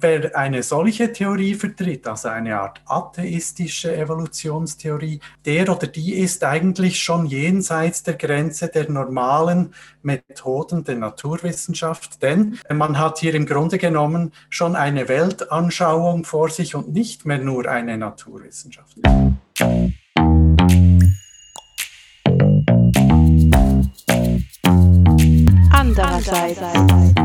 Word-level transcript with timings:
Wer 0.00 0.36
eine 0.36 0.62
solche 0.62 1.12
Theorie 1.12 1.54
vertritt, 1.54 2.06
also 2.06 2.28
eine 2.28 2.60
Art 2.60 2.80
atheistische 2.86 3.96
Evolutionstheorie, 3.96 5.18
der 5.44 5.68
oder 5.68 5.88
die 5.88 6.14
ist 6.14 6.44
eigentlich 6.44 7.02
schon 7.02 7.26
jenseits 7.26 8.04
der 8.04 8.14
Grenze 8.14 8.68
der 8.68 8.88
normalen 8.88 9.74
Methoden 10.02 10.84
der 10.84 10.96
Naturwissenschaft, 10.96 12.22
denn 12.22 12.58
man 12.72 12.96
hat 12.96 13.18
hier 13.18 13.34
im 13.34 13.46
Grunde 13.46 13.78
genommen 13.78 14.32
schon 14.50 14.76
eine 14.76 15.08
Weltanschauung 15.08 16.24
vor 16.24 16.48
sich 16.50 16.76
und 16.76 16.92
nicht 16.92 17.26
mehr 17.26 17.38
nur 17.38 17.66
eine 17.68 17.98
Naturwissenschaft. 17.98 18.98
Andererseits. 25.72 27.17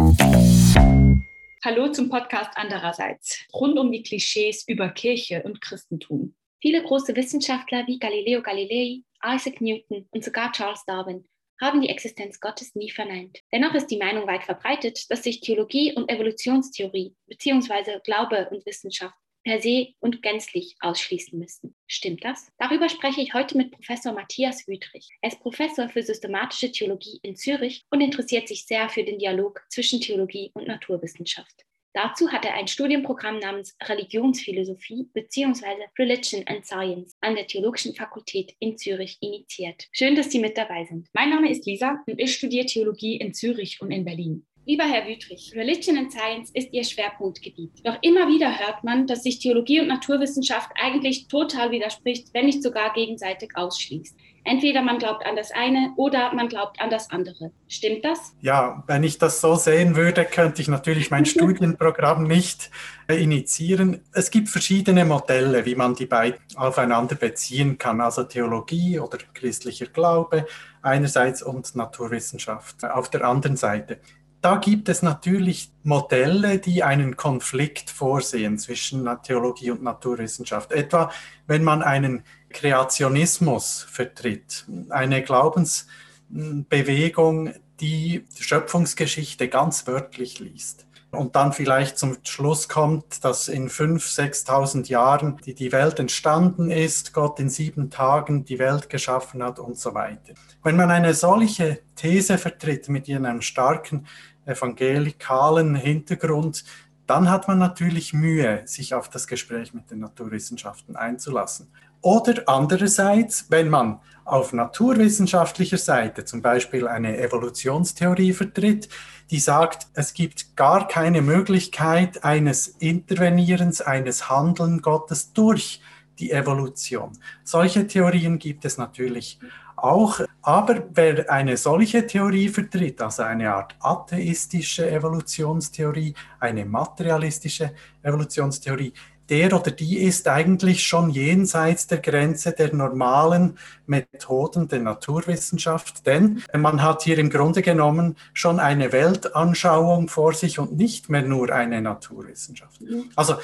Hallo 1.66 1.88
zum 1.88 2.10
Podcast 2.10 2.52
Andererseits, 2.56 3.40
rund 3.54 3.80
um 3.80 3.90
die 3.90 4.04
Klischees 4.04 4.68
über 4.68 4.90
Kirche 4.90 5.44
und 5.44 5.62
Christentum. 5.62 6.36
Viele 6.62 6.84
große 6.84 7.16
Wissenschaftler 7.16 7.88
wie 7.88 8.00
Galileo 8.00 8.42
Galilei, 8.42 9.04
Isaac 9.26 9.62
Newton 9.62 10.06
und 10.12 10.26
sogar 10.26 10.52
Charles 10.52 10.84
Darwin 10.86 11.24
haben 11.62 11.80
die 11.80 11.88
Existenz 11.88 12.42
Gottes 12.42 12.76
nie 12.76 12.92
verneint. 12.92 13.40
Dennoch 13.54 13.74
ist 13.76 13.88
die 13.88 13.98
Meinung 13.98 14.28
weit 14.28 14.44
verbreitet, 14.44 15.10
dass 15.10 15.24
sich 15.24 15.40
Theologie 15.40 15.94
und 15.94 16.12
Evolutionstheorie 16.12 17.16
bzw. 17.28 18.02
Glaube 18.04 18.50
und 18.50 18.66
Wissenschaft 18.66 19.16
per 19.44 19.62
se 19.62 19.94
und 20.00 20.22
gänzlich 20.22 20.76
ausschließen 20.80 21.38
müssten. 21.38 21.76
Stimmt 21.88 22.24
das? 22.24 22.52
Darüber 22.58 22.90
spreche 22.90 23.22
ich 23.22 23.34
heute 23.34 23.58
mit 23.58 23.72
Professor 23.72 24.14
Matthias 24.14 24.68
Wüthrich. 24.68 25.10
Er 25.22 25.32
ist 25.32 25.40
Professor 25.42 25.90
für 25.90 26.02
systematische 26.02 26.72
Theologie 26.72 27.20
in 27.24 27.36
Zürich 27.36 27.86
und 27.90 28.02
interessiert 28.02 28.48
sich 28.48 28.66
sehr 28.66 28.90
für 28.90 29.04
den 29.04 29.20
Dialog 29.20 29.62
zwischen 29.70 30.02
Theologie 30.02 30.52
und 30.54 30.68
Naturwissenschaft. 30.68 31.66
Dazu 31.96 32.32
hat 32.32 32.44
er 32.44 32.56
ein 32.56 32.68
Studienprogramm 32.68 33.38
namens 33.38 33.78
Religionsphilosophie 33.84 35.10
bzw. 35.14 35.86
Religion 36.00 36.44
and 36.48 36.66
Science 36.66 37.16
an 37.22 37.36
der 37.36 37.46
Theologischen 37.46 37.94
Fakultät 37.94 38.56
in 38.58 38.80
Zürich 38.80 39.20
initiiert. 39.22 39.88
Schön, 39.92 40.16
dass 40.16 40.32
Sie 40.32 40.40
mit 40.40 40.58
dabei 40.58 40.86
sind. 40.86 41.08
Mein 41.14 41.30
Name 41.30 41.52
ist 41.52 41.68
Lisa 41.68 42.02
und 42.08 42.20
ich 42.20 42.34
studiere 42.34 42.66
Theologie 42.66 43.18
in 43.18 43.36
Zürich 43.36 43.80
und 43.80 43.92
in 43.92 44.06
Berlin. 44.06 44.48
Lieber 44.66 44.86
Herr 44.86 45.06
Wüthrich, 45.06 45.52
Religion 45.54 45.98
and 45.98 46.14
Science 46.14 46.50
ist 46.54 46.72
Ihr 46.72 46.86
Schwerpunktgebiet. 46.86 47.86
Doch 47.86 47.98
immer 48.02 48.30
wieder 48.30 48.60
hört 48.60 48.82
man, 48.86 49.08
dass 49.08 49.24
sich 49.24 49.40
Theologie 49.40 49.82
und 49.82 49.90
Naturwissenschaft 49.90 50.70
eigentlich 50.82 51.28
total 51.28 51.72
widerspricht, 51.72 52.34
wenn 52.34 52.46
nicht 52.46 52.64
sogar 52.64 52.94
gegenseitig 52.94 53.58
ausschließt. 53.58 54.16
Entweder 54.46 54.82
man 54.82 55.00
glaubt 55.00 55.26
an 55.26 55.36
das 55.36 55.52
eine 55.52 55.92
oder 55.98 56.34
man 56.34 56.48
glaubt 56.48 56.80
an 56.80 56.90
das 56.90 57.12
andere. 57.12 57.52
Stimmt 57.68 58.06
das? 58.06 58.36
Ja, 58.40 58.84
wenn 58.88 59.04
ich 59.04 59.18
das 59.18 59.42
so 59.42 59.56
sehen 59.56 59.98
würde, 59.98 60.24
könnte 60.24 60.62
ich 60.62 60.70
natürlich 60.70 61.12
mein 61.12 61.26
Studienprogramm 61.26 62.24
nicht 62.24 62.72
äh, 63.10 63.22
initiieren. 63.22 64.00
Es 64.14 64.32
gibt 64.32 64.48
verschiedene 64.48 65.04
Modelle, 65.04 65.66
wie 65.66 65.76
man 65.76 65.96
die 65.96 66.06
beiden 66.06 66.40
aufeinander 66.56 67.16
beziehen 67.16 67.78
kann, 67.78 68.00
also 68.00 68.24
Theologie 68.24 68.98
oder 69.00 69.18
christlicher 69.34 69.88
Glaube 69.88 70.46
einerseits 70.82 71.42
und 71.42 71.76
Naturwissenschaft 71.76 72.84
auf 72.86 73.10
der 73.10 73.26
anderen 73.26 73.58
Seite 73.58 74.00
da 74.44 74.58
gibt 74.58 74.90
es 74.90 75.02
natürlich 75.02 75.72
Modelle, 75.84 76.60
die 76.60 76.84
einen 76.84 77.16
Konflikt 77.16 77.90
vorsehen 77.90 78.60
zwischen 78.60 79.10
Theologie 79.24 79.72
und 79.72 79.82
Naturwissenschaft. 79.82 80.74
Etwa, 80.74 81.10
wenn 81.48 81.64
man 81.64 81.82
einen 81.82 82.24
Kreationismus 82.50 83.88
vertritt, 83.90 84.66
eine 84.90 85.24
Glaubensbewegung, 85.24 87.54
die 87.80 88.26
Schöpfungsgeschichte 88.38 89.48
ganz 89.48 89.88
wörtlich 89.88 90.40
liest 90.40 90.88
und 91.14 91.36
dann 91.36 91.54
vielleicht 91.54 91.98
zum 91.98 92.18
Schluss 92.24 92.68
kommt, 92.68 93.24
dass 93.24 93.48
in 93.48 93.70
5.000, 93.70 94.46
6.000 94.46 94.90
Jahren 94.90 95.38
die, 95.46 95.54
die 95.54 95.72
Welt 95.72 96.00
entstanden 96.00 96.72
ist, 96.72 97.14
Gott 97.14 97.40
in 97.40 97.50
sieben 97.50 97.90
Tagen 97.90 98.46
die 98.46 98.60
Welt 98.60 98.90
geschaffen 98.90 99.44
hat 99.44 99.60
und 99.60 99.78
so 99.78 99.94
weiter. 99.94 100.34
Wenn 100.64 100.76
man 100.76 100.92
eine 100.92 101.14
solche 101.14 101.80
These 101.96 102.38
vertritt 102.38 102.90
mit 102.90 103.10
einem 103.10 103.42
starken 103.42 104.08
evangelikalen 104.46 105.76
Hintergrund, 105.76 106.64
dann 107.08 107.30
hat 107.30 107.48
man 107.48 107.60
natürlich 107.60 108.14
Mühe, 108.14 108.62
sich 108.66 108.94
auf 108.94 109.10
das 109.10 109.28
Gespräch 109.28 109.74
mit 109.74 109.92
den 109.92 110.00
Naturwissenschaften 110.00 110.96
einzulassen. 110.96 111.68
Oder 112.02 112.44
andererseits, 112.48 113.46
wenn 113.50 113.70
man 113.70 114.00
auf 114.26 114.54
naturwissenschaftlicher 114.54 115.78
Seite 115.78 116.26
zum 116.26 116.42
Beispiel 116.42 116.88
eine 116.88 117.18
Evolutionstheorie 117.18 118.34
vertritt, 118.34 118.90
die 119.32 119.40
sagt, 119.40 119.88
es 119.94 120.14
gibt 120.14 120.56
gar 120.56 120.88
keine 120.88 121.22
Möglichkeit 121.22 122.24
eines 122.24 122.68
Intervenierens, 122.68 123.82
eines 123.82 124.30
Handeln 124.30 124.82
Gottes 124.82 125.34
durch 125.34 125.82
die 126.20 126.32
Evolution. 126.32 127.14
Solche 127.44 127.88
Theorien 127.88 128.38
gibt 128.38 128.66
es 128.66 128.78
natürlich 128.78 129.40
auch. 129.84 130.22
Aber 130.42 130.84
wer 130.94 131.30
eine 131.30 131.58
solche 131.58 132.08
Theorie 132.08 132.50
vertritt, 132.50 133.02
also 133.02 133.24
eine 133.24 133.54
Art 133.54 133.76
atheistische 133.80 134.90
Evolutionstheorie, 134.90 136.14
eine 136.40 136.66
materialistische 136.66 137.72
Evolutionstheorie, 138.02 138.94
der 139.30 139.54
oder 139.54 139.72
die 139.72 140.00
ist 140.00 140.28
eigentlich 140.28 140.84
schon 140.84 141.10
jenseits 141.10 141.88
der 141.88 142.00
Grenze 142.00 142.52
der 142.52 142.74
normalen 142.74 143.58
Methoden 143.86 144.68
der 144.68 144.80
Naturwissenschaft, 144.80 146.06
denn 146.06 146.44
man 146.56 146.82
hat 146.82 147.04
hier 147.04 147.18
im 147.18 147.30
Grunde 147.30 147.62
genommen 147.62 148.18
schon 148.34 148.60
eine 148.60 148.92
Weltanschauung 148.92 150.10
vor 150.10 150.34
sich 150.34 150.60
und 150.60 150.78
nicht 150.78 151.10
mehr 151.10 151.22
nur 151.22 151.52
eine 151.52 151.82
Naturwissenschaft. 151.82 152.82
Mhm. 152.82 153.06
Also 153.16 153.36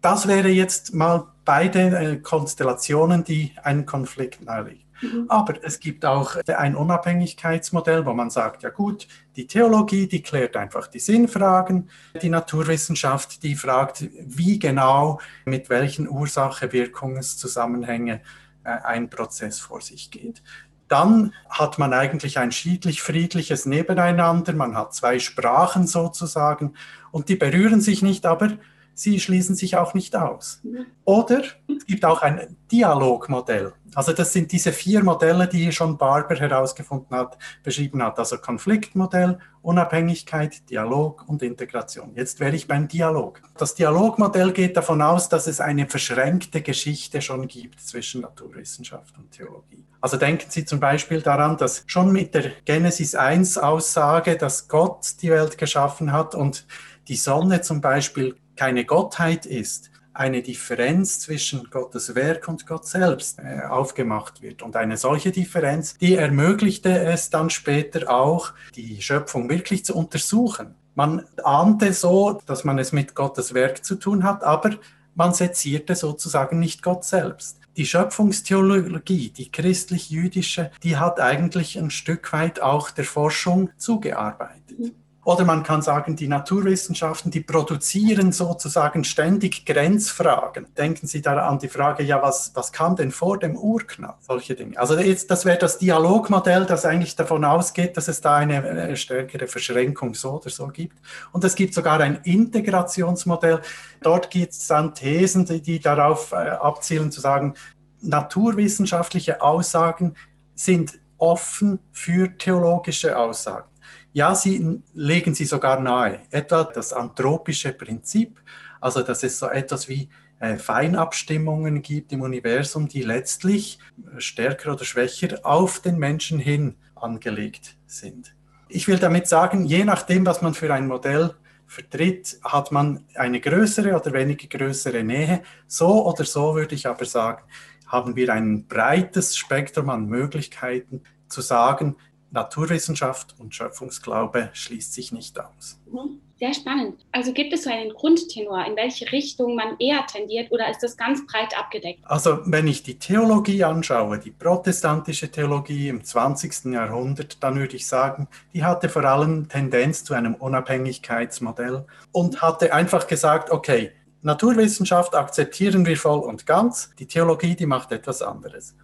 das 0.00 0.28
wäre 0.28 0.48
jetzt 0.48 0.94
mal 0.94 1.26
beide 1.44 1.80
äh, 1.98 2.16
Konstellationen, 2.16 3.24
die 3.24 3.52
einen 3.62 3.86
Konflikt 3.86 4.44
nahelegen. 4.44 4.83
Mhm. 5.00 5.24
Aber 5.28 5.54
es 5.62 5.78
gibt 5.80 6.04
auch 6.04 6.36
ein 6.46 6.76
Unabhängigkeitsmodell, 6.76 8.04
wo 8.06 8.12
man 8.12 8.28
sagt, 8.30 8.62
ja 8.62 8.70
gut, 8.70 9.08
die 9.36 9.46
Theologie, 9.46 10.06
die 10.06 10.22
klärt 10.22 10.56
einfach 10.56 10.86
die 10.86 10.98
Sinnfragen, 10.98 11.90
die 12.22 12.30
Naturwissenschaft, 12.30 13.42
die 13.42 13.54
fragt, 13.54 14.08
wie 14.20 14.58
genau, 14.58 15.20
mit 15.44 15.68
welchen 15.70 16.08
Ursache-Wirkungszusammenhänge 16.08 18.20
äh, 18.64 18.70
ein 18.84 19.10
Prozess 19.10 19.60
vor 19.60 19.80
sich 19.80 20.10
geht. 20.10 20.42
Dann 20.88 21.32
hat 21.48 21.78
man 21.78 21.92
eigentlich 21.92 22.38
ein 22.38 22.52
schiedlich-friedliches 22.52 23.66
Nebeneinander, 23.66 24.52
man 24.52 24.76
hat 24.76 24.94
zwei 24.94 25.18
Sprachen 25.18 25.86
sozusagen. 25.86 26.74
Und 27.10 27.28
die 27.28 27.36
berühren 27.36 27.80
sich 27.80 28.02
nicht, 28.02 28.26
aber 28.26 28.50
sie 28.94 29.20
schließen 29.20 29.54
sich 29.54 29.76
auch 29.76 29.94
nicht 29.94 30.16
aus. 30.16 30.62
Oder 31.04 31.42
es 31.76 31.86
gibt 31.86 32.04
auch 32.04 32.22
ein 32.22 32.56
Dialogmodell. 32.70 33.72
Also 33.94 34.12
das 34.12 34.32
sind 34.32 34.50
diese 34.50 34.72
vier 34.72 35.04
Modelle, 35.04 35.46
die 35.46 35.70
schon 35.70 35.96
Barber 35.96 36.34
herausgefunden 36.34 37.16
hat, 37.16 37.38
beschrieben 37.62 38.02
hat. 38.02 38.18
Also 38.18 38.38
Konfliktmodell, 38.38 39.38
Unabhängigkeit, 39.62 40.68
Dialog 40.68 41.24
und 41.28 41.42
Integration. 41.42 42.12
Jetzt 42.14 42.40
wäre 42.40 42.56
ich 42.56 42.66
beim 42.66 42.88
Dialog. 42.88 43.40
Das 43.56 43.74
Dialogmodell 43.74 44.52
geht 44.52 44.76
davon 44.76 45.00
aus, 45.02 45.28
dass 45.28 45.46
es 45.46 45.60
eine 45.60 45.86
verschränkte 45.86 46.62
Geschichte 46.62 47.22
schon 47.22 47.46
gibt 47.46 47.80
zwischen 47.80 48.22
Naturwissenschaft 48.22 49.16
und 49.16 49.30
Theologie. 49.30 49.84
Also 50.00 50.16
denken 50.16 50.50
Sie 50.50 50.64
zum 50.64 50.80
Beispiel 50.80 51.22
daran, 51.22 51.56
dass 51.56 51.84
schon 51.86 52.12
mit 52.12 52.34
der 52.34 52.50
Genesis 52.64 53.14
1 53.14 53.56
Aussage, 53.56 54.36
dass 54.36 54.68
Gott 54.68 55.06
die 55.22 55.30
Welt 55.30 55.56
geschaffen 55.56 56.12
hat 56.12 56.34
und 56.34 56.66
die 57.08 57.16
Sonne 57.16 57.60
zum 57.60 57.80
Beispiel 57.80 58.36
keine 58.56 58.84
Gottheit 58.84 59.46
ist, 59.46 59.90
eine 60.14 60.42
Differenz 60.42 61.18
zwischen 61.20 61.68
Gottes 61.70 62.14
Werk 62.14 62.46
und 62.48 62.66
Gott 62.66 62.86
selbst 62.86 63.40
äh, 63.40 63.62
aufgemacht 63.68 64.42
wird. 64.42 64.62
Und 64.62 64.76
eine 64.76 64.96
solche 64.96 65.32
Differenz, 65.32 65.98
die 65.98 66.14
ermöglichte 66.14 67.04
es 67.04 67.30
dann 67.30 67.50
später 67.50 68.08
auch, 68.08 68.52
die 68.76 69.02
Schöpfung 69.02 69.50
wirklich 69.50 69.84
zu 69.84 69.96
untersuchen. 69.96 70.76
Man 70.94 71.24
ahnte 71.42 71.92
so, 71.92 72.40
dass 72.46 72.62
man 72.62 72.78
es 72.78 72.92
mit 72.92 73.16
Gottes 73.16 73.54
Werk 73.54 73.84
zu 73.84 73.96
tun 73.96 74.22
hat, 74.22 74.44
aber 74.44 74.70
man 75.16 75.34
sezierte 75.34 75.96
sozusagen 75.96 76.60
nicht 76.60 76.82
Gott 76.82 77.04
selbst. 77.04 77.58
Die 77.76 77.86
Schöpfungstheologie, 77.86 79.30
die 79.30 79.50
christlich-jüdische, 79.50 80.70
die 80.84 80.96
hat 80.96 81.18
eigentlich 81.18 81.76
ein 81.76 81.90
Stück 81.90 82.32
weit 82.32 82.62
auch 82.62 82.90
der 82.92 83.04
Forschung 83.04 83.70
zugearbeitet. 83.76 84.94
Oder 85.24 85.44
man 85.44 85.62
kann 85.62 85.80
sagen, 85.80 86.16
die 86.16 86.28
Naturwissenschaften, 86.28 87.30
die 87.30 87.40
produzieren 87.40 88.30
sozusagen 88.30 89.04
ständig 89.04 89.64
Grenzfragen. 89.64 90.66
Denken 90.76 91.06
Sie 91.06 91.22
da 91.22 91.46
an 91.46 91.58
die 91.58 91.68
Frage, 91.68 92.02
ja, 92.02 92.20
was, 92.22 92.52
was 92.54 92.72
kam 92.72 92.94
denn 92.94 93.10
vor 93.10 93.38
dem 93.38 93.56
Urknall? 93.56 94.14
Solche 94.20 94.54
Dinge. 94.54 94.78
Also 94.78 94.98
jetzt, 94.98 95.30
das 95.30 95.46
wäre 95.46 95.58
das 95.58 95.78
Dialogmodell, 95.78 96.66
das 96.66 96.84
eigentlich 96.84 97.16
davon 97.16 97.44
ausgeht, 97.44 97.96
dass 97.96 98.08
es 98.08 98.20
da 98.20 98.36
eine, 98.36 98.62
eine 98.62 98.96
stärkere 98.96 99.46
Verschränkung 99.46 100.14
so 100.14 100.32
oder 100.32 100.50
so 100.50 100.66
gibt. 100.68 100.98
Und 101.32 101.42
es 101.42 101.54
gibt 101.54 101.72
sogar 101.72 102.00
ein 102.00 102.20
Integrationsmodell. 102.24 103.60
Dort 104.02 104.30
gibt 104.30 104.52
es 104.52 104.66
dann 104.66 104.94
Thesen, 104.94 105.46
die, 105.46 105.62
die 105.62 105.80
darauf 105.80 106.32
äh, 106.32 106.36
abzielen, 106.36 107.10
zu 107.10 107.22
sagen, 107.22 107.54
naturwissenschaftliche 108.02 109.40
Aussagen 109.40 110.14
sind 110.54 110.98
offen 111.16 111.78
für 111.92 112.36
theologische 112.36 113.16
Aussagen. 113.16 113.68
Ja, 114.14 114.34
sie 114.36 114.80
legen 114.94 115.34
sie 115.34 115.44
sogar 115.44 115.80
nahe, 115.80 116.20
etwa 116.30 116.64
das 116.64 116.92
anthropische 116.92 117.72
Prinzip, 117.72 118.40
Also 118.80 119.02
dass 119.02 119.22
es 119.24 119.38
so 119.38 119.48
etwas 119.48 119.88
wie 119.88 120.08
äh, 120.38 120.56
Feinabstimmungen 120.56 121.82
gibt 121.82 122.12
im 122.12 122.20
Universum, 122.20 122.86
die 122.86 123.02
letztlich 123.02 123.78
stärker 124.18 124.74
oder 124.74 124.84
schwächer 124.84 125.38
auf 125.42 125.80
den 125.80 125.98
Menschen 125.98 126.38
hin 126.38 126.76
angelegt 126.94 127.76
sind. 127.86 128.36
Ich 128.68 128.86
will 128.86 128.98
damit 128.98 129.26
sagen, 129.26 129.64
je 129.64 129.84
nachdem, 129.84 130.24
was 130.26 130.42
man 130.42 130.54
für 130.54 130.72
ein 130.72 130.86
Modell 130.86 131.34
vertritt, 131.66 132.38
hat 132.44 132.70
man 132.70 133.04
eine 133.16 133.40
größere 133.40 133.96
oder 133.96 134.12
weniger 134.12 134.46
größere 134.46 135.02
Nähe. 135.02 135.42
So 135.66 136.06
oder 136.06 136.24
so 136.24 136.54
würde 136.54 136.76
ich 136.76 136.86
aber 136.86 137.04
sagen, 137.04 137.42
haben 137.86 138.14
wir 138.14 138.32
ein 138.32 138.66
breites 138.68 139.36
Spektrum 139.36 139.90
an 139.90 140.06
Möglichkeiten 140.06 141.02
zu 141.26 141.40
sagen, 141.40 141.96
Naturwissenschaft 142.34 143.34
und 143.38 143.54
Schöpfungsglaube 143.54 144.50
schließt 144.52 144.92
sich 144.92 145.12
nicht 145.12 145.40
aus. 145.40 145.78
Mhm. 145.90 146.20
Sehr 146.36 146.52
spannend. 146.52 147.06
Also 147.12 147.32
gibt 147.32 147.52
es 147.52 147.62
so 147.62 147.70
einen 147.70 147.90
Grundtenor, 147.94 148.66
in 148.66 148.74
welche 148.74 149.10
Richtung 149.12 149.54
man 149.54 149.78
eher 149.78 150.04
tendiert 150.06 150.50
oder 150.50 150.68
ist 150.68 150.82
das 150.82 150.96
ganz 150.96 151.24
breit 151.26 151.56
abgedeckt? 151.56 152.00
Also 152.02 152.40
wenn 152.44 152.66
ich 152.66 152.82
die 152.82 152.98
Theologie 152.98 153.62
anschaue, 153.62 154.18
die 154.18 154.32
protestantische 154.32 155.30
Theologie 155.30 155.88
im 155.88 156.02
20. 156.02 156.72
Jahrhundert, 156.72 157.42
dann 157.42 157.54
würde 157.54 157.76
ich 157.76 157.86
sagen, 157.86 158.26
die 158.52 158.64
hatte 158.64 158.88
vor 158.88 159.04
allem 159.04 159.48
Tendenz 159.48 160.02
zu 160.02 160.12
einem 160.12 160.34
Unabhängigkeitsmodell 160.34 161.86
und 162.10 162.42
hatte 162.42 162.74
einfach 162.74 163.06
gesagt, 163.06 163.50
okay, 163.50 163.92
Naturwissenschaft 164.22 165.14
akzeptieren 165.14 165.86
wir 165.86 165.96
voll 165.96 166.18
und 166.18 166.46
ganz, 166.46 166.90
die 166.98 167.06
Theologie, 167.06 167.54
die 167.54 167.66
macht 167.66 167.92
etwas 167.92 168.22
anderes. 168.22 168.74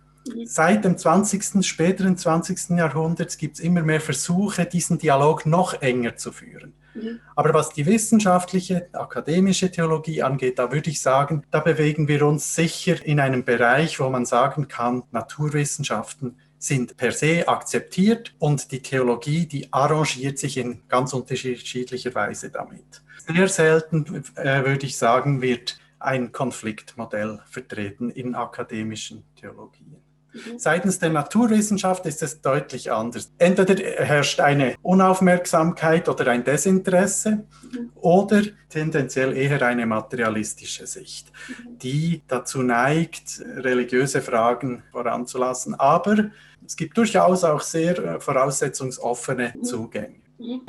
Seit 0.44 0.84
dem 0.84 0.98
20., 0.98 1.64
späteren 1.64 2.16
20. 2.16 2.70
Jahrhundert 2.70 3.38
gibt 3.38 3.58
es 3.58 3.64
immer 3.64 3.82
mehr 3.82 4.00
Versuche, 4.00 4.66
diesen 4.66 4.98
Dialog 4.98 5.46
noch 5.46 5.80
enger 5.80 6.16
zu 6.16 6.30
führen. 6.30 6.74
Mhm. 6.94 7.20
Aber 7.36 7.54
was 7.54 7.70
die 7.70 7.86
wissenschaftliche, 7.86 8.88
akademische 8.92 9.70
Theologie 9.70 10.22
angeht, 10.22 10.58
da 10.58 10.72
würde 10.72 10.90
ich 10.90 11.00
sagen, 11.00 11.44
da 11.50 11.60
bewegen 11.60 12.08
wir 12.08 12.26
uns 12.26 12.54
sicher 12.54 13.04
in 13.04 13.20
einem 13.20 13.44
Bereich, 13.44 13.98
wo 14.00 14.10
man 14.10 14.26
sagen 14.26 14.68
kann, 14.68 15.04
Naturwissenschaften 15.10 16.36
sind 16.58 16.96
per 16.98 17.12
se 17.12 17.48
akzeptiert 17.48 18.34
und 18.38 18.70
die 18.70 18.82
Theologie, 18.82 19.46
die 19.46 19.72
arrangiert 19.72 20.38
sich 20.38 20.58
in 20.58 20.82
ganz 20.88 21.14
unterschiedlicher 21.14 22.14
Weise 22.14 22.50
damit. 22.50 23.02
Sehr 23.26 23.48
selten, 23.48 24.24
äh, 24.34 24.64
würde 24.64 24.84
ich 24.84 24.98
sagen, 24.98 25.40
wird 25.40 25.78
ein 25.98 26.32
Konfliktmodell 26.32 27.40
vertreten 27.46 28.10
in 28.10 28.34
akademischen 28.34 29.24
Theologien. 29.36 29.96
Mhm. 30.32 30.58
Seitens 30.58 30.98
der 30.98 31.10
Naturwissenschaft 31.10 32.06
ist 32.06 32.22
es 32.22 32.40
deutlich 32.40 32.92
anders. 32.92 33.32
Entweder 33.38 33.74
herrscht 34.04 34.40
eine 34.40 34.76
Unaufmerksamkeit 34.82 36.08
oder 36.08 36.28
ein 36.28 36.44
Desinteresse 36.44 37.44
mhm. 37.72 37.92
oder 37.96 38.42
tendenziell 38.68 39.36
eher 39.36 39.62
eine 39.62 39.86
materialistische 39.86 40.86
Sicht, 40.86 41.32
mhm. 41.48 41.78
die 41.78 42.22
dazu 42.28 42.62
neigt, 42.62 43.42
religiöse 43.56 44.20
Fragen 44.20 44.82
voranzulassen. 44.92 45.74
Aber 45.74 46.30
es 46.66 46.76
gibt 46.76 46.96
durchaus 46.96 47.44
auch 47.44 47.60
sehr 47.60 47.98
äh, 47.98 48.20
voraussetzungsoffene 48.20 49.54
Zugänge. 49.62 50.20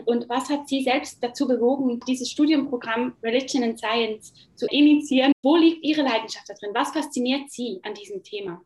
Und 0.06 0.28
was 0.28 0.50
hat 0.50 0.68
Sie 0.68 0.84
selbst 0.84 1.24
dazu 1.24 1.48
bewogen, 1.48 2.02
dieses 2.06 2.30
Studienprogramm 2.30 3.14
Religion 3.24 3.64
and 3.64 3.80
Science 3.80 4.34
zu 4.56 4.66
initiieren? 4.68 5.32
Wo 5.42 5.56
liegt 5.56 5.84
Ihre 5.84 6.02
Leidenschaft 6.02 6.50
da 6.50 6.54
drin? 6.54 6.72
Was 6.74 6.92
fasziniert 6.92 7.50
Sie 7.50 7.80
an 7.84 7.94
diesem 7.94 8.22
Thema? 8.22 8.62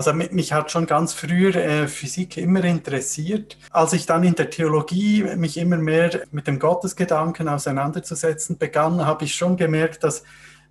Also 0.00 0.14
mich 0.14 0.54
hat 0.54 0.70
schon 0.70 0.86
ganz 0.86 1.12
früher 1.12 1.54
äh, 1.56 1.86
Physik 1.86 2.38
immer 2.38 2.64
interessiert. 2.64 3.58
Als 3.70 3.92
ich 3.92 4.06
dann 4.06 4.24
in 4.24 4.34
der 4.34 4.48
Theologie 4.48 5.24
mich 5.36 5.58
immer 5.58 5.76
mehr 5.76 6.22
mit 6.30 6.46
dem 6.46 6.58
Gottesgedanken 6.58 7.48
auseinanderzusetzen 7.48 8.56
begann, 8.56 9.04
habe 9.04 9.26
ich 9.26 9.34
schon 9.34 9.58
gemerkt, 9.58 10.02
dass 10.02 10.20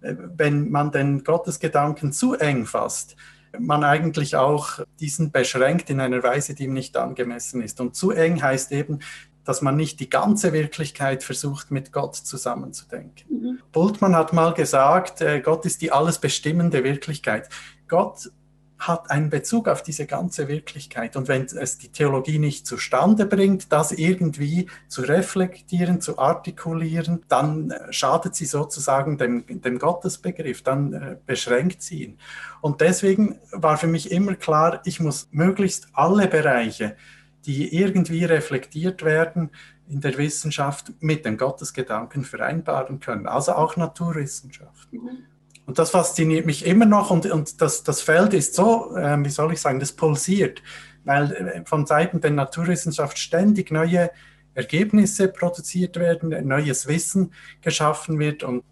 äh, 0.02 0.16
wenn 0.36 0.72
man 0.72 0.92
den 0.92 1.24
Gottesgedanken 1.24 2.12
zu 2.12 2.34
eng 2.34 2.66
fasst, 2.66 3.18
man 3.56 3.84
eigentlich 3.84 4.36
auch 4.36 4.80
diesen 5.00 5.30
beschränkt 5.30 5.92
in 5.92 6.00
einer 6.00 6.24
Weise, 6.24 6.56
die 6.56 6.64
ihm 6.64 6.74
nicht 6.74 6.98
angemessen 6.98 7.62
ist. 7.62 7.80
Und 7.82 7.96
zu 7.96 8.10
eng 8.10 8.42
heißt 8.42 8.72
eben, 8.72 8.98
dass 9.44 9.62
man 9.62 9.76
nicht 9.76 10.00
die 10.00 10.10
ganze 10.10 10.54
Wirklichkeit 10.54 11.24
versucht, 11.24 11.70
mit 11.70 11.92
Gott 11.92 12.16
zusammenzudenken. 12.16 13.28
Mhm. 13.30 13.60
Bultmann 13.72 14.16
hat 14.16 14.34
mal 14.34 14.56
gesagt, 14.56 15.22
äh, 15.22 15.40
Gott 15.40 15.68
ist 15.68 15.84
die 15.84 15.92
alles 15.92 16.18
bestimmende 16.18 16.84
Wirklichkeit. 16.84 17.48
Gott 17.88 18.32
hat 18.80 19.12
einen 19.12 19.30
Bezug 19.30 19.68
auf 19.68 19.84
diese 19.84 20.06
ganze 20.06 20.48
Wirklichkeit. 20.48 21.18
Und 21.18 21.28
wenn 21.28 21.44
es 21.44 21.78
die 21.78 21.90
Theologie 21.90 22.40
nicht 22.40 22.66
zustande 22.66 23.26
bringt, 23.26 23.72
das 23.74 23.92
irgendwie 23.92 24.68
zu 24.88 25.02
reflektieren, 25.02 26.00
zu 26.00 26.18
artikulieren, 26.18 27.24
dann 27.28 27.72
äh, 27.72 27.92
schadet 27.92 28.36
sie 28.36 28.46
sozusagen 28.46 29.18
dem, 29.18 29.46
dem 29.48 29.80
Gottesbegriff, 29.80 30.64
dann 30.64 30.94
äh, 30.94 31.18
beschränkt 31.26 31.82
sie 31.82 32.06
ihn. 32.06 32.18
Und 32.62 32.80
deswegen 32.82 33.40
war 33.52 33.78
für 33.78 33.88
mich 33.88 34.12
immer 34.12 34.36
klar, 34.36 34.82
ich 34.86 35.00
muss 35.00 35.28
möglichst 35.32 35.90
alle 35.94 36.28
Bereiche, 36.28 36.96
die 37.46 37.76
irgendwie 37.76 38.24
reflektiert 38.26 39.04
werden, 39.04 39.52
in 39.90 40.02
der 40.02 40.18
Wissenschaft 40.18 40.92
mit 41.00 41.26
dem 41.26 41.38
Gottesgedanken 41.38 42.24
vereinbaren 42.24 43.00
können, 43.00 43.26
also 43.26 43.54
auch 43.54 43.76
Naturwissenschaft. 43.76 44.94
Mhm. 44.94 45.26
Und 45.70 45.78
das 45.78 45.92
fasziniert 45.92 46.48
mich 46.48 46.66
immer 46.66 46.88
noch 46.88 47.12
und, 47.12 47.28
und 47.28 47.62
das, 47.62 47.84
das 47.84 48.02
Feld 48.02 48.34
ist 48.34 48.56
so, 48.56 48.96
äh, 48.96 49.24
wie 49.24 49.30
soll 49.30 49.54
ich 49.54 49.62
sagen, 49.62 49.80
das 49.80 49.92
pulsiert, 49.92 50.64
weil 51.04 51.32
äh, 51.32 51.64
von 51.64 51.86
Seiten 51.86 52.20
der 52.22 52.32
Naturwissenschaft 52.32 53.20
ständig 53.20 53.70
neue 53.70 54.10
Ergebnisse 54.56 55.28
produziert 55.28 55.98
werden, 55.98 56.48
neues 56.48 56.88
Wissen 56.88 57.34
geschaffen 57.62 58.18
wird 58.18 58.42
und 58.42 58.64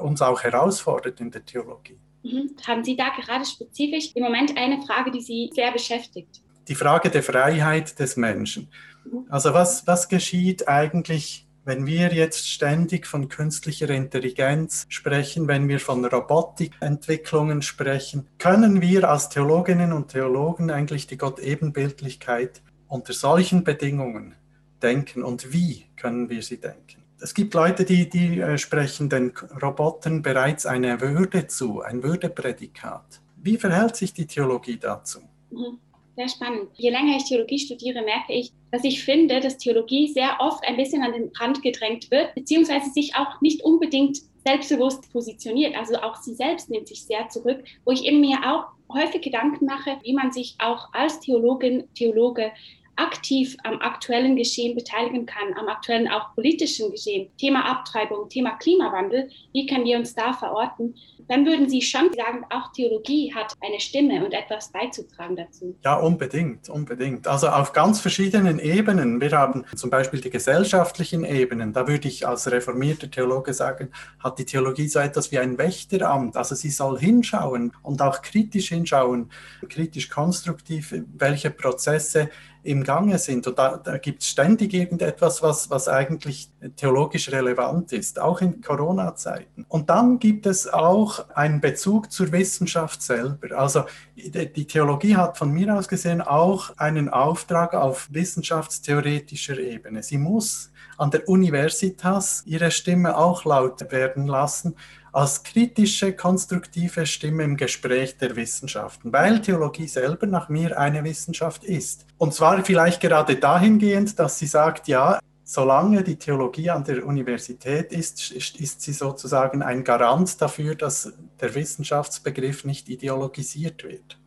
uns 0.00 0.22
auch 0.22 0.40
herausfordert 0.44 1.18
in 1.20 1.32
der 1.32 1.44
Theologie. 1.44 1.98
Mhm. 2.22 2.52
Haben 2.64 2.84
Sie 2.84 2.96
da 2.96 3.08
gerade 3.08 3.44
spezifisch 3.44 4.12
im 4.14 4.22
Moment 4.22 4.56
eine 4.56 4.80
Frage, 4.82 5.10
die 5.10 5.22
Sie 5.22 5.50
sehr 5.52 5.72
beschäftigt? 5.72 6.40
Die 6.68 6.76
Frage 6.76 7.10
der 7.10 7.24
Freiheit 7.24 7.98
des 7.98 8.16
Menschen. 8.16 8.68
Mhm. 9.04 9.26
Also 9.28 9.54
was, 9.54 9.88
was 9.88 10.08
geschieht 10.08 10.68
eigentlich 10.68 11.47
wenn 11.68 11.86
wir 11.86 12.14
jetzt 12.14 12.48
ständig 12.48 13.06
von 13.06 13.28
künstlicher 13.28 13.90
Intelligenz 13.90 14.86
sprechen, 14.88 15.48
wenn 15.48 15.68
wir 15.68 15.80
von 15.80 16.02
Robotikentwicklungen 16.02 17.60
sprechen, 17.60 18.26
können 18.38 18.80
wir 18.80 19.10
als 19.10 19.28
Theologinnen 19.28 19.92
und 19.92 20.08
Theologen 20.08 20.70
eigentlich 20.70 21.06
die 21.06 21.18
Gott-Ebenbildlichkeit 21.18 22.62
unter 22.88 23.12
solchen 23.12 23.64
Bedingungen 23.64 24.34
denken 24.80 25.22
und 25.22 25.52
wie 25.52 25.84
können 25.96 26.30
wir 26.30 26.42
sie 26.42 26.58
denken? 26.58 27.04
Es 27.20 27.34
gibt 27.34 27.52
Leute, 27.52 27.84
die, 27.84 28.08
die 28.08 28.40
äh, 28.40 28.56
sprechen 28.56 29.10
den 29.10 29.34
Robotern 29.60 30.22
bereits 30.22 30.64
eine 30.64 31.02
Würde 31.02 31.48
zu, 31.48 31.82
ein 31.82 32.02
Würdeprädikat. 32.02 33.20
Wie 33.36 33.58
verhält 33.58 33.94
sich 33.94 34.14
die 34.14 34.26
Theologie 34.26 34.78
dazu? 34.78 35.20
Mhm. 35.50 35.80
Sehr 36.18 36.28
spannend. 36.28 36.70
Je 36.74 36.90
länger 36.90 37.16
ich 37.16 37.28
Theologie 37.28 37.60
studiere, 37.60 38.02
merke 38.02 38.32
ich, 38.32 38.50
dass 38.72 38.82
ich 38.82 39.04
finde, 39.04 39.38
dass 39.38 39.56
Theologie 39.56 40.08
sehr 40.08 40.38
oft 40.40 40.66
ein 40.66 40.76
bisschen 40.76 41.00
an 41.04 41.12
den 41.12 41.30
Rand 41.38 41.62
gedrängt 41.62 42.10
wird, 42.10 42.34
beziehungsweise 42.34 42.90
sich 42.90 43.14
auch 43.14 43.40
nicht 43.40 43.62
unbedingt 43.62 44.18
selbstbewusst 44.44 45.12
positioniert. 45.12 45.76
Also 45.76 45.94
auch 45.98 46.16
sie 46.16 46.34
selbst 46.34 46.70
nimmt 46.70 46.88
sich 46.88 47.04
sehr 47.04 47.28
zurück, 47.28 47.62
wo 47.84 47.92
ich 47.92 48.04
eben 48.04 48.20
mir 48.20 48.38
auch 48.44 48.64
häufig 48.92 49.22
Gedanken 49.22 49.66
mache, 49.66 49.96
wie 50.02 50.12
man 50.12 50.32
sich 50.32 50.56
auch 50.58 50.92
als 50.92 51.20
Theologin, 51.20 51.84
Theologe 51.94 52.50
aktiv 52.98 53.56
am 53.64 53.80
aktuellen 53.80 54.36
Geschehen 54.36 54.74
beteiligen 54.74 55.24
kann, 55.24 55.54
am 55.58 55.68
aktuellen 55.68 56.08
auch 56.08 56.34
politischen 56.34 56.90
Geschehen. 56.90 57.30
Thema 57.38 57.64
Abtreibung, 57.64 58.28
Thema 58.28 58.56
Klimawandel, 58.58 59.30
wie 59.52 59.66
können 59.66 59.84
wir 59.84 59.98
uns 59.98 60.14
da 60.14 60.32
verorten? 60.32 60.94
Dann 61.28 61.44
würden 61.44 61.68
Sie 61.68 61.82
schon 61.82 62.10
sagen, 62.14 62.44
auch 62.48 62.72
Theologie 62.72 63.34
hat 63.34 63.52
eine 63.60 63.78
Stimme 63.80 64.24
und 64.24 64.32
etwas 64.32 64.72
beizutragen 64.72 65.36
dazu. 65.36 65.76
Ja, 65.84 65.96
unbedingt, 65.96 66.70
unbedingt. 66.70 67.28
Also 67.28 67.48
auf 67.48 67.74
ganz 67.74 68.00
verschiedenen 68.00 68.58
Ebenen. 68.58 69.20
Wir 69.20 69.32
haben 69.32 69.64
zum 69.76 69.90
Beispiel 69.90 70.22
die 70.22 70.30
gesellschaftlichen 70.30 71.24
Ebenen. 71.24 71.74
Da 71.74 71.86
würde 71.86 72.08
ich 72.08 72.26
als 72.26 72.50
reformierter 72.50 73.10
Theologe 73.10 73.52
sagen, 73.52 73.90
hat 74.18 74.38
die 74.38 74.46
Theologie 74.46 74.88
so 74.88 75.00
etwas 75.00 75.30
wie 75.30 75.38
ein 75.38 75.58
Wächteramt. 75.58 76.34
Also 76.36 76.54
sie 76.54 76.70
soll 76.70 76.98
hinschauen 76.98 77.72
und 77.82 78.00
auch 78.00 78.22
kritisch 78.22 78.70
hinschauen, 78.70 79.30
kritisch 79.68 80.08
konstruktiv, 80.08 80.94
welche 81.14 81.50
Prozesse 81.50 82.30
im 82.62 82.84
Gange 82.88 83.18
sind. 83.18 83.46
Und 83.46 83.58
da, 83.58 83.76
da 83.76 83.98
gibt 83.98 84.22
es 84.22 84.28
ständig 84.30 84.72
irgendetwas, 84.72 85.42
was, 85.42 85.68
was 85.68 85.88
eigentlich 85.88 86.50
theologisch 86.76 87.30
relevant 87.30 87.92
ist, 87.92 88.18
auch 88.18 88.40
in 88.40 88.62
Corona-Zeiten. 88.62 89.66
Und 89.68 89.90
dann 89.90 90.18
gibt 90.18 90.46
es 90.46 90.66
auch 90.72 91.28
einen 91.34 91.60
Bezug 91.60 92.10
zur 92.10 92.32
Wissenschaft 92.32 93.02
selber. 93.02 93.58
Also 93.58 93.84
die 94.16 94.66
Theologie 94.66 95.16
hat 95.16 95.36
von 95.36 95.52
mir 95.52 95.76
aus 95.76 95.86
gesehen 95.86 96.22
auch 96.22 96.70
einen 96.78 97.10
Auftrag 97.10 97.74
auf 97.74 98.08
wissenschaftstheoretischer 98.10 99.58
Ebene. 99.58 100.02
Sie 100.02 100.16
muss 100.16 100.70
an 100.96 101.10
der 101.10 101.28
Universitas 101.28 102.42
ihre 102.46 102.70
Stimme 102.70 103.18
auch 103.18 103.44
laut 103.44 103.92
werden 103.92 104.26
lassen 104.26 104.76
als 105.18 105.42
kritische, 105.42 106.12
konstruktive 106.12 107.04
Stimme 107.04 107.42
im 107.42 107.56
Gespräch 107.56 108.16
der 108.18 108.36
Wissenschaften, 108.36 109.12
weil 109.12 109.42
Theologie 109.42 109.88
selber 109.88 110.28
nach 110.28 110.48
mir 110.48 110.78
eine 110.78 111.02
Wissenschaft 111.02 111.64
ist. 111.64 112.06
Und 112.18 112.34
zwar 112.34 112.64
vielleicht 112.64 113.00
gerade 113.00 113.34
dahingehend, 113.34 114.16
dass 114.20 114.38
sie 114.38 114.46
sagt, 114.46 114.86
ja, 114.86 115.18
solange 115.42 116.04
die 116.04 116.14
Theologie 116.14 116.70
an 116.70 116.84
der 116.84 117.04
Universität 117.04 117.92
ist, 117.92 118.30
ist 118.30 118.80
sie 118.80 118.92
sozusagen 118.92 119.60
ein 119.60 119.82
Garant 119.82 120.40
dafür, 120.40 120.76
dass 120.76 121.12
der 121.40 121.52
Wissenschaftsbegriff 121.52 122.64
nicht 122.64 122.88
ideologisiert 122.88 123.82
wird. 123.82 124.18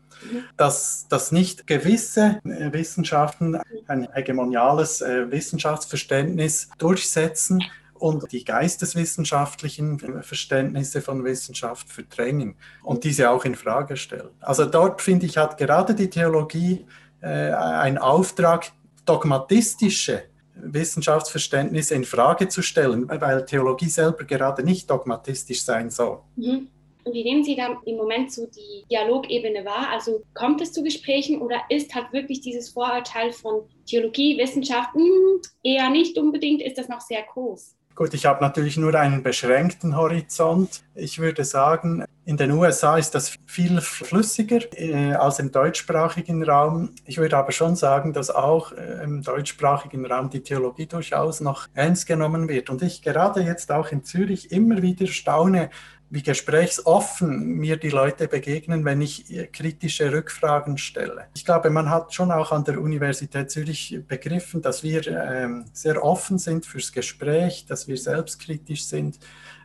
Dass, 0.57 1.07
dass 1.07 1.31
nicht 1.31 1.67
gewisse 1.67 2.41
äh, 2.43 2.71
Wissenschaften 2.73 3.57
ein 3.87 4.07
hegemoniales 4.11 5.01
äh, 5.01 5.31
Wissenschaftsverständnis 5.31 6.69
durchsetzen 6.77 7.63
und 8.01 8.31
die 8.31 8.43
geisteswissenschaftlichen 8.43 10.23
Verständnisse 10.23 11.01
von 11.01 11.23
Wissenschaft 11.23 11.87
verdrängen 11.87 12.55
und 12.83 13.03
diese 13.03 13.29
auch 13.29 13.45
in 13.45 13.55
Frage 13.55 13.95
stellen. 13.95 14.29
Also 14.39 14.65
dort 14.65 15.01
finde 15.01 15.27
ich, 15.27 15.37
hat 15.37 15.57
gerade 15.57 15.93
die 15.93 16.09
Theologie 16.09 16.85
äh, 17.21 17.27
einen 17.27 17.99
Auftrag, 17.99 18.71
dogmatistische 19.05 20.23
Wissenschaftsverständnisse 20.55 21.93
in 21.93 22.03
Frage 22.03 22.47
zu 22.47 22.63
stellen, 22.63 23.07
weil 23.07 23.45
Theologie 23.45 23.89
selber 23.89 24.23
gerade 24.23 24.63
nicht 24.63 24.89
dogmatistisch 24.89 25.63
sein 25.63 25.91
soll. 25.91 26.19
Mhm. 26.35 26.69
Und 27.03 27.13
wie 27.13 27.23
nehmen 27.23 27.43
Sie 27.43 27.55
dann 27.55 27.77
im 27.85 27.97
Moment 27.97 28.31
so 28.31 28.45
die 28.45 28.85
Dialogebene 28.89 29.65
wahr? 29.65 29.89
Also 29.91 30.21
kommt 30.35 30.61
es 30.61 30.71
zu 30.71 30.83
Gesprächen 30.83 31.41
oder 31.41 31.61
ist 31.69 31.93
halt 31.95 32.13
wirklich 32.13 32.41
dieses 32.41 32.69
Vorurteil 32.69 33.31
von 33.31 33.63
Theologie, 33.87 34.37
Wissenschaft 34.37 34.95
mh, 34.95 35.03
hm, 35.03 35.41
eher 35.63 35.89
nicht 35.89 36.17
unbedingt, 36.17 36.61
ist 36.61 36.77
das 36.77 36.89
noch 36.89 37.01
sehr 37.01 37.23
groß? 37.23 37.75
Gut, 37.93 38.13
ich 38.13 38.25
habe 38.25 38.41
natürlich 38.41 38.77
nur 38.77 38.95
einen 38.95 39.21
beschränkten 39.21 39.97
Horizont. 39.97 40.81
Ich 40.95 41.19
würde 41.19 41.43
sagen, 41.43 42.05
in 42.25 42.37
den 42.37 42.51
USA 42.51 42.97
ist 42.97 43.13
das 43.13 43.37
viel 43.45 43.81
flüssiger 43.81 44.59
äh, 44.77 45.13
als 45.13 45.39
im 45.39 45.51
deutschsprachigen 45.51 46.41
Raum. 46.43 46.91
Ich 47.05 47.17
würde 47.17 47.37
aber 47.37 47.51
schon 47.51 47.75
sagen, 47.75 48.13
dass 48.13 48.29
auch 48.29 48.71
äh, 48.71 49.03
im 49.03 49.23
deutschsprachigen 49.23 50.05
Raum 50.05 50.29
die 50.29 50.41
Theologie 50.41 50.85
durchaus 50.85 51.41
noch 51.41 51.67
ernst 51.73 52.07
genommen 52.07 52.47
wird. 52.47 52.69
Und 52.69 52.81
ich 52.81 53.01
gerade 53.01 53.41
jetzt 53.41 53.71
auch 53.71 53.91
in 53.91 54.05
Zürich 54.05 54.51
immer 54.51 54.81
wieder 54.81 55.07
staune, 55.07 55.69
wie 56.11 56.21
gesprächsoffen 56.21 57.55
mir 57.57 57.77
die 57.77 57.89
Leute 57.89 58.27
begegnen, 58.27 58.83
wenn 58.83 59.01
ich 59.01 59.25
kritische 59.53 60.11
Rückfragen 60.11 60.77
stelle. 60.77 61.27
Ich 61.33 61.45
glaube, 61.45 61.69
man 61.69 61.89
hat 61.89 62.13
schon 62.13 62.31
auch 62.31 62.51
an 62.51 62.65
der 62.65 62.81
Universität 62.81 63.49
Zürich 63.49 63.97
begriffen, 64.07 64.61
dass 64.61 64.83
wir 64.83 65.07
ähm, 65.07 65.65
sehr 65.71 66.03
offen 66.03 66.37
sind 66.37 66.65
fürs 66.65 66.91
Gespräch, 66.91 67.65
dass 67.65 67.87
wir 67.87 67.97
selbstkritisch 67.97 68.83
sind 68.83 69.19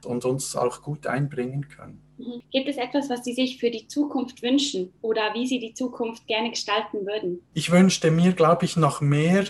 und 0.05 0.25
uns 0.25 0.55
auch 0.55 0.83
gut 0.83 1.09
einbringen 1.09 1.69
können. 1.69 2.01
Gibt 2.53 2.69
es 2.69 2.77
etwas, 2.77 3.11
was 3.11 3.25
Sie 3.25 3.35
sich 3.35 3.59
für 3.59 3.71
die 3.71 3.89
Zukunft 3.89 4.41
wünschen 4.43 4.93
oder 5.03 5.35
wie 5.35 5.47
Sie 5.47 5.59
die 5.59 5.75
Zukunft 5.75 6.27
gerne 6.29 6.51
gestalten 6.51 7.07
würden? 7.07 7.41
Ich 7.55 7.71
wünschte 7.71 8.11
mir, 8.11 8.33
glaube 8.33 8.65
ich, 8.65 8.77
noch 8.77 9.01
mehr 9.01 9.45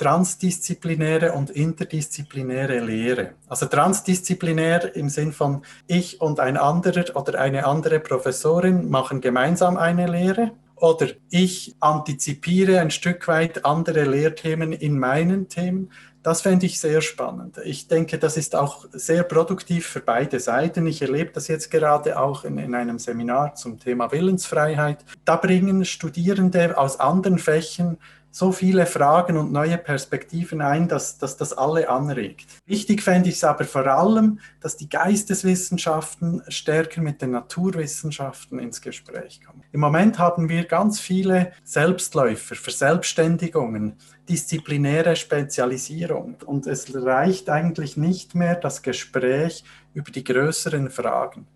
transdisziplinäre 0.00 1.32
und 1.32 1.50
interdisziplinäre 1.50 2.80
Lehre. 2.80 3.34
Also 3.48 3.66
transdisziplinär 3.66 4.96
im 4.96 5.10
Sinn 5.10 5.32
von 5.32 5.62
ich 5.86 6.22
und 6.22 6.40
ein 6.40 6.56
anderer 6.56 7.04
oder 7.14 7.38
eine 7.38 7.66
andere 7.66 8.00
Professorin 8.00 8.88
machen 8.88 9.20
gemeinsam 9.20 9.76
eine 9.76 10.06
Lehre 10.06 10.52
oder 10.76 11.08
ich 11.28 11.76
antizipiere 11.80 12.80
ein 12.80 12.90
Stück 12.90 13.28
weit 13.28 13.66
andere 13.66 14.04
Lehrthemen 14.04 14.72
in 14.72 14.98
meinen 14.98 15.50
Themen. 15.50 15.92
Das 16.22 16.40
fände 16.40 16.64
ich 16.64 16.80
sehr 16.80 17.02
spannend. 17.02 17.58
Ich 17.64 17.88
denke, 17.88 18.18
das 18.18 18.38
ist 18.38 18.56
auch 18.56 18.86
sehr 18.92 19.22
produktiv 19.22 19.86
für 19.86 20.00
beide 20.00 20.40
Seiten. 20.40 20.86
Ich 20.86 21.02
erlebe 21.02 21.32
das 21.32 21.48
jetzt 21.48 21.70
gerade 21.70 22.18
auch 22.18 22.44
in, 22.44 22.56
in, 22.56 22.74
einem 22.74 22.98
Seminar 22.98 23.54
zum 23.54 23.78
Thema 23.78 24.12
Willensfreiheit. 24.12 25.04
Da 25.26 25.36
bringen 25.36 25.84
Studierende 25.84 26.78
aus 26.78 27.00
anderen 27.00 27.38
Fächern 27.38 27.98
so 28.30 28.52
viele 28.52 28.86
Fragen 28.86 29.36
und 29.36 29.52
neue 29.52 29.78
Perspektiven 29.78 30.60
ein, 30.60 30.88
dass, 30.88 31.18
dass 31.18 31.36
das 31.36 31.52
alle 31.52 31.88
anregt. 31.88 32.46
Wichtig 32.66 33.02
fände 33.02 33.28
ich 33.28 33.36
es 33.36 33.44
aber 33.44 33.64
vor 33.64 33.86
allem, 33.86 34.40
dass 34.60 34.76
die 34.76 34.88
Geisteswissenschaften 34.88 36.42
stärker 36.48 37.00
mit 37.00 37.22
den 37.22 37.32
Naturwissenschaften 37.32 38.58
ins 38.58 38.80
Gespräch 38.80 39.40
kommen. 39.44 39.62
Im 39.72 39.80
Moment 39.80 40.18
haben 40.18 40.48
wir 40.48 40.64
ganz 40.64 41.00
viele 41.00 41.52
Selbstläufer, 41.64 42.54
Verselbstständigungen, 42.54 43.96
disziplinäre 44.28 45.16
Spezialisierung 45.16 46.36
und 46.46 46.66
es 46.66 46.94
reicht 46.94 47.50
eigentlich 47.50 47.96
nicht 47.96 48.34
mehr 48.34 48.54
das 48.54 48.82
Gespräch 48.82 49.64
über 49.92 50.10
die 50.10 50.24
größeren 50.24 50.90
Fragen. 50.90 51.46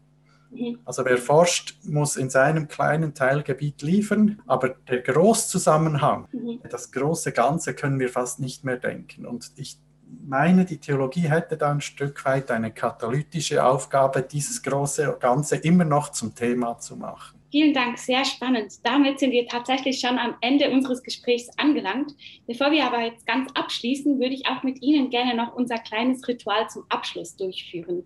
Mhm. 0.54 0.78
Also 0.84 1.04
wer 1.04 1.18
forscht, 1.18 1.76
muss 1.84 2.16
in 2.16 2.30
seinem 2.30 2.68
kleinen 2.68 3.14
Teilgebiet 3.14 3.82
liefern, 3.82 4.40
aber 4.46 4.70
der 4.88 5.00
Großzusammenhang, 5.00 6.28
mhm. 6.32 6.60
das 6.70 6.92
große 6.92 7.32
Ganze 7.32 7.74
können 7.74 7.98
wir 7.98 8.08
fast 8.08 8.40
nicht 8.40 8.64
mehr 8.64 8.76
denken. 8.76 9.26
Und 9.26 9.52
ich 9.56 9.78
meine, 10.26 10.64
die 10.64 10.78
Theologie 10.78 11.28
hätte 11.28 11.56
da 11.56 11.70
ein 11.70 11.80
Stück 11.80 12.24
weit 12.24 12.50
eine 12.50 12.72
katalytische 12.72 13.64
Aufgabe, 13.64 14.22
dieses 14.22 14.62
große 14.62 15.16
Ganze 15.20 15.56
immer 15.56 15.84
noch 15.84 16.10
zum 16.10 16.34
Thema 16.34 16.78
zu 16.78 16.96
machen. 16.96 17.38
Vielen 17.50 17.72
Dank, 17.72 17.98
sehr 17.98 18.24
spannend. 18.24 18.72
Damit 18.82 19.20
sind 19.20 19.30
wir 19.30 19.46
tatsächlich 19.46 20.00
schon 20.00 20.18
am 20.18 20.34
Ende 20.40 20.72
unseres 20.72 21.04
Gesprächs 21.04 21.48
angelangt. 21.56 22.12
Bevor 22.48 22.72
wir 22.72 22.84
aber 22.84 23.02
jetzt 23.02 23.24
ganz 23.28 23.48
abschließen, 23.54 24.18
würde 24.18 24.34
ich 24.34 24.48
auch 24.48 24.64
mit 24.64 24.82
Ihnen 24.82 25.08
gerne 25.08 25.36
noch 25.36 25.54
unser 25.54 25.78
kleines 25.78 26.26
Ritual 26.26 26.68
zum 26.68 26.82
Abschluss 26.88 27.36
durchführen. 27.36 28.02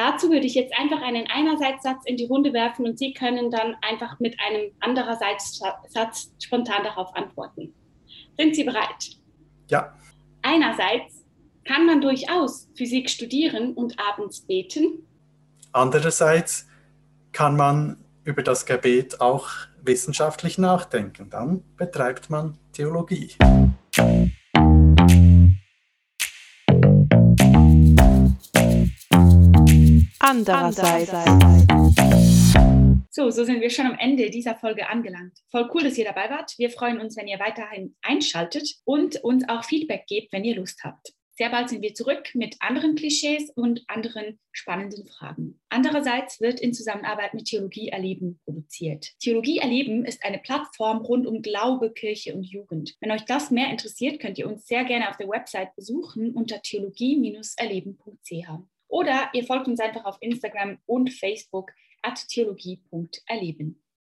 Dazu 0.00 0.30
würde 0.30 0.46
ich 0.46 0.54
jetzt 0.54 0.72
einfach 0.78 1.02
einen 1.02 1.26
Einerseitssatz 1.26 2.04
in 2.06 2.16
die 2.16 2.24
Runde 2.24 2.54
werfen 2.54 2.86
und 2.86 2.98
Sie 2.98 3.12
können 3.12 3.50
dann 3.50 3.76
einfach 3.82 4.18
mit 4.18 4.34
einem 4.40 4.70
Andererseitssatz 4.80 6.32
spontan 6.42 6.84
darauf 6.84 7.14
antworten. 7.14 7.74
Sind 8.38 8.56
Sie 8.56 8.64
bereit? 8.64 9.18
Ja. 9.68 9.92
Einerseits 10.40 11.22
kann 11.66 11.84
man 11.84 12.00
durchaus 12.00 12.70
Physik 12.78 13.10
studieren 13.10 13.74
und 13.74 13.98
abends 14.00 14.40
beten. 14.40 15.06
Andererseits 15.72 16.66
kann 17.32 17.54
man 17.54 18.02
über 18.24 18.42
das 18.42 18.64
Gebet 18.64 19.20
auch 19.20 19.50
wissenschaftlich 19.82 20.56
nachdenken. 20.56 21.28
Dann 21.28 21.62
betreibt 21.76 22.30
man 22.30 22.56
Theologie. 22.72 23.34
Andererseits. 30.30 31.10
So, 33.10 33.30
so 33.30 33.44
sind 33.44 33.60
wir 33.60 33.70
schon 33.70 33.86
am 33.86 33.98
Ende 33.98 34.30
dieser 34.30 34.54
Folge 34.54 34.88
angelangt. 34.88 35.36
Voll 35.50 35.68
cool, 35.74 35.82
dass 35.82 35.98
ihr 35.98 36.04
dabei 36.04 36.30
wart. 36.30 36.54
Wir 36.56 36.70
freuen 36.70 37.00
uns, 37.00 37.16
wenn 37.16 37.26
ihr 37.26 37.40
weiterhin 37.40 37.96
einschaltet 38.02 38.76
und 38.84 39.16
uns 39.24 39.48
auch 39.48 39.64
Feedback 39.64 40.06
gebt, 40.06 40.32
wenn 40.32 40.44
ihr 40.44 40.54
Lust 40.54 40.84
habt. 40.84 41.12
Sehr 41.36 41.50
bald 41.50 41.70
sind 41.70 41.82
wir 41.82 41.94
zurück 41.94 42.30
mit 42.34 42.56
anderen 42.60 42.94
Klischees 42.94 43.50
und 43.56 43.82
anderen 43.88 44.38
spannenden 44.52 45.06
Fragen. 45.06 45.58
Andererseits 45.70 46.40
wird 46.40 46.60
in 46.60 46.74
Zusammenarbeit 46.74 47.34
mit 47.34 47.46
Theologie 47.46 47.88
Erleben 47.88 48.38
produziert. 48.44 49.08
Theologie 49.20 49.58
Erleben 49.58 50.04
ist 50.04 50.22
eine 50.22 50.38
Plattform 50.38 50.98
rund 50.98 51.26
um 51.26 51.42
Glaube, 51.42 51.92
Kirche 51.92 52.34
und 52.34 52.44
Jugend. 52.44 52.94
Wenn 53.00 53.10
euch 53.10 53.24
das 53.24 53.50
mehr 53.50 53.70
interessiert, 53.70 54.20
könnt 54.20 54.38
ihr 54.38 54.46
uns 54.46 54.66
sehr 54.66 54.84
gerne 54.84 55.08
auf 55.08 55.16
der 55.16 55.28
Website 55.28 55.74
besuchen 55.74 56.34
unter 56.34 56.60
theologie-erleben.ch. 56.62 58.48
Oder 58.90 59.30
ihr 59.32 59.44
folgt 59.44 59.68
uns 59.68 59.80
einfach 59.80 60.04
auf 60.04 60.18
Instagram 60.20 60.78
und 60.84 61.12
Facebook 61.12 61.70
at 62.02 62.26
theologie.erleben. 62.28 63.80